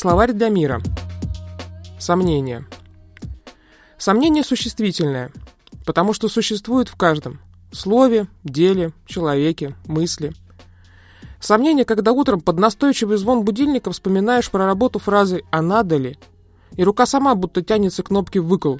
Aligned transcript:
Словарь 0.00 0.32
для 0.32 0.48
мира. 0.48 0.80
Сомнение. 1.98 2.64
Сомнение 3.96 4.44
существительное, 4.44 5.32
потому 5.84 6.12
что 6.12 6.28
существует 6.28 6.88
в 6.88 6.94
каждом 6.94 7.40
слове, 7.72 8.28
деле, 8.44 8.92
человеке, 9.06 9.74
мысли. 9.88 10.34
Сомнение, 11.40 11.84
когда 11.84 12.12
утром 12.12 12.40
под 12.40 12.60
настойчивый 12.60 13.16
звон 13.16 13.44
будильника 13.44 13.90
вспоминаешь 13.90 14.52
про 14.52 14.66
работу 14.66 15.00
фразы 15.00 15.42
«а 15.50 15.62
надо 15.62 15.96
ли?», 15.96 16.16
и 16.76 16.84
рука 16.84 17.04
сама 17.04 17.34
будто 17.34 17.62
тянется 17.62 18.04
к 18.04 18.06
кнопке 18.06 18.38
«выкл», 18.38 18.76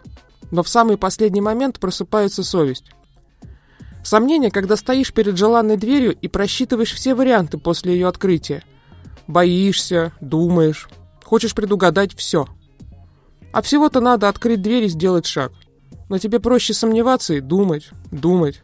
но 0.53 0.62
в 0.62 0.69
самый 0.69 0.96
последний 0.98 1.41
момент 1.41 1.80
просыпается 1.80 2.45
совесть. 2.45 2.93
Сомнение, 4.05 4.53
когда 4.53 4.77
стоишь 4.77 5.13
перед 5.13 5.36
желанной 5.36 5.79
дверью 5.79 6.16
и 6.16 6.29
просчитываешь 6.29 6.94
все 6.94 7.16
варианты 7.16 7.58
после 7.58 7.94
ее 7.94 8.07
открытия. 8.07 8.63
Боишься, 9.27 10.13
думаешь, 10.21 10.89
хочешь 11.29 11.55
предугадать 11.55 12.17
все. 12.17 12.46
А 13.53 13.61
всего-то 13.61 14.00
надо 14.00 14.31
открыть 14.31 14.63
дверь 14.63 14.85
и 14.85 14.89
сделать 14.89 15.27
шаг. 15.27 15.53
Но 16.09 16.17
тебе 16.17 16.41
проще 16.41 16.73
сомневаться 16.73 17.35
и 17.35 17.41
думать, 17.41 17.91
думать. 18.11 18.63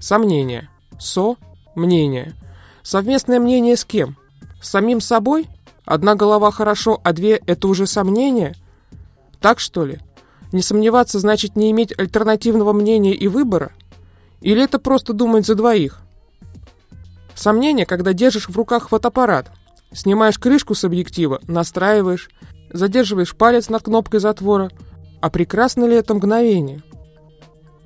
Сомнение. 0.00 0.68
Со. 0.98 1.36
Мнение. 1.76 2.34
Совместное 2.82 3.38
мнение 3.38 3.76
с 3.76 3.84
кем? 3.84 4.16
С 4.60 4.70
самим 4.70 5.00
собой? 5.00 5.46
Одна 5.84 6.16
голова 6.16 6.50
хорошо, 6.50 7.00
а 7.04 7.12
две– 7.12 7.36
это 7.46 7.68
уже 7.68 7.86
сомнение? 7.86 8.56
Так 9.40 9.60
что 9.60 9.84
ли? 9.84 10.00
Не 10.50 10.62
сомневаться 10.62 11.20
значит 11.20 11.54
не 11.54 11.70
иметь 11.70 11.96
альтернативного 11.96 12.72
мнения 12.72 13.14
и 13.14 13.28
выбора? 13.28 13.70
Или 14.40 14.64
это 14.64 14.80
просто 14.80 15.12
думать 15.12 15.46
за 15.46 15.54
двоих? 15.54 16.00
Сомнение, 17.36 17.86
когда 17.86 18.12
держишь 18.12 18.48
в 18.48 18.56
руках 18.56 18.88
фотоаппарат, 18.88 19.52
снимаешь 19.92 20.38
крышку 20.38 20.74
с 20.74 20.84
объектива, 20.84 21.40
настраиваешь, 21.46 22.30
задерживаешь 22.72 23.34
палец 23.34 23.68
над 23.68 23.82
кнопкой 23.82 24.20
затвора. 24.20 24.70
А 25.20 25.30
прекрасно 25.30 25.84
ли 25.84 25.96
это 25.96 26.14
мгновение? 26.14 26.82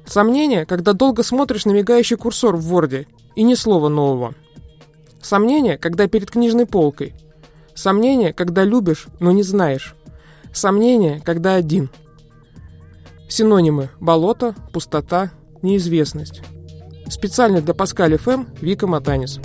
Сомнение, 0.04 0.66
когда 0.66 0.92
долго 0.92 1.22
смотришь 1.22 1.64
на 1.64 1.70
мигающий 1.70 2.16
курсор 2.16 2.56
в 2.56 2.74
Word 2.74 3.06
и 3.34 3.42
ни 3.42 3.54
слова 3.54 3.88
нового. 3.88 4.34
Сомнение, 5.20 5.78
когда 5.78 6.08
перед 6.08 6.30
книжной 6.30 6.66
полкой. 6.66 7.14
Сомнение, 7.74 8.32
когда 8.32 8.64
любишь, 8.64 9.06
но 9.20 9.32
не 9.32 9.42
знаешь. 9.42 9.94
Сомнение, 10.52 11.22
когда 11.24 11.54
один. 11.54 11.88
Синонимы– 13.28 13.88
болото, 14.00 14.54
пустота, 14.72 15.30
неизвестность. 15.62 16.42
Специально 17.08 17.62
для 17.62 17.72
Паскаль 17.72 18.18
ФМ 18.18 18.44
Вика 18.60 18.86
Матанис. 18.86 19.38